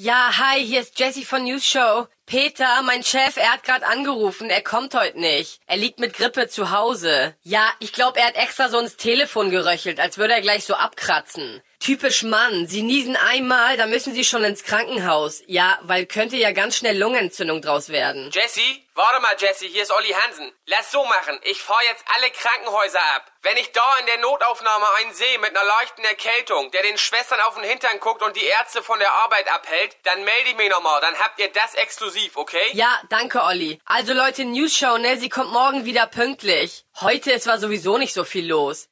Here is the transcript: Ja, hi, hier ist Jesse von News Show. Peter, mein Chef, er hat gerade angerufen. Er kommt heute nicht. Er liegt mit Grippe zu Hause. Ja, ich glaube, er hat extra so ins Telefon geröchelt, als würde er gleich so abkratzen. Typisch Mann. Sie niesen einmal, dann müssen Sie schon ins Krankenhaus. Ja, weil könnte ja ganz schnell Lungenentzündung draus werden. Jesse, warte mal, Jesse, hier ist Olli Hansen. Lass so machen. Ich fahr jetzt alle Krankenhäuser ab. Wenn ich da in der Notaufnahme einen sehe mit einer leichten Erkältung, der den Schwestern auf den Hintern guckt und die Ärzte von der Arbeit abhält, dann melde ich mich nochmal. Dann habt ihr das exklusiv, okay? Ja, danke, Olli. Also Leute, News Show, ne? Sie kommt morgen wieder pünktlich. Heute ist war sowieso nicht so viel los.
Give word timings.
Ja, 0.00 0.30
hi, 0.38 0.64
hier 0.64 0.80
ist 0.80 0.96
Jesse 1.00 1.24
von 1.24 1.42
News 1.42 1.66
Show. 1.66 2.06
Peter, 2.28 2.82
mein 2.82 3.02
Chef, 3.02 3.38
er 3.38 3.54
hat 3.54 3.62
gerade 3.62 3.86
angerufen. 3.86 4.50
Er 4.50 4.60
kommt 4.60 4.94
heute 4.94 5.18
nicht. 5.18 5.60
Er 5.66 5.78
liegt 5.78 5.98
mit 5.98 6.12
Grippe 6.12 6.46
zu 6.48 6.70
Hause. 6.70 7.34
Ja, 7.42 7.72
ich 7.78 7.94
glaube, 7.94 8.20
er 8.20 8.26
hat 8.26 8.36
extra 8.36 8.68
so 8.68 8.78
ins 8.78 8.98
Telefon 8.98 9.50
geröchelt, 9.50 9.98
als 9.98 10.18
würde 10.18 10.34
er 10.34 10.42
gleich 10.42 10.66
so 10.66 10.74
abkratzen. 10.74 11.62
Typisch 11.80 12.24
Mann. 12.24 12.66
Sie 12.66 12.82
niesen 12.82 13.16
einmal, 13.16 13.76
dann 13.76 13.88
müssen 13.88 14.12
Sie 14.12 14.24
schon 14.24 14.44
ins 14.44 14.64
Krankenhaus. 14.64 15.42
Ja, 15.46 15.78
weil 15.82 16.06
könnte 16.06 16.36
ja 16.36 16.50
ganz 16.50 16.76
schnell 16.76 16.98
Lungenentzündung 16.98 17.62
draus 17.62 17.88
werden. 17.88 18.30
Jesse, 18.32 18.60
warte 18.94 19.22
mal, 19.22 19.36
Jesse, 19.38 19.66
hier 19.66 19.84
ist 19.84 19.92
Olli 19.92 20.10
Hansen. 20.10 20.52
Lass 20.66 20.90
so 20.90 21.04
machen. 21.04 21.38
Ich 21.44 21.62
fahr 21.62 21.80
jetzt 21.88 22.04
alle 22.14 22.30
Krankenhäuser 22.30 23.00
ab. 23.14 23.30
Wenn 23.42 23.56
ich 23.56 23.70
da 23.70 23.96
in 24.00 24.06
der 24.06 24.18
Notaufnahme 24.18 24.86
einen 24.98 25.14
sehe 25.14 25.38
mit 25.38 25.56
einer 25.56 25.64
leichten 25.64 26.04
Erkältung, 26.04 26.72
der 26.72 26.82
den 26.82 26.98
Schwestern 26.98 27.40
auf 27.42 27.54
den 27.54 27.62
Hintern 27.62 28.00
guckt 28.00 28.22
und 28.22 28.34
die 28.34 28.44
Ärzte 28.44 28.82
von 28.82 28.98
der 28.98 29.12
Arbeit 29.12 29.48
abhält, 29.48 29.96
dann 30.02 30.24
melde 30.24 30.50
ich 30.50 30.56
mich 30.56 30.70
nochmal. 30.70 31.00
Dann 31.00 31.18
habt 31.20 31.38
ihr 31.38 31.50
das 31.52 31.74
exklusiv, 31.74 32.17
okay? 32.36 32.58
Ja, 32.72 33.00
danke, 33.08 33.42
Olli. 33.42 33.80
Also 33.84 34.12
Leute, 34.12 34.44
News 34.44 34.76
Show, 34.76 34.98
ne? 34.98 35.16
Sie 35.18 35.28
kommt 35.28 35.52
morgen 35.52 35.84
wieder 35.84 36.06
pünktlich. 36.06 36.84
Heute 37.00 37.32
ist 37.32 37.46
war 37.46 37.58
sowieso 37.58 37.98
nicht 37.98 38.14
so 38.14 38.24
viel 38.24 38.46
los. 38.46 38.86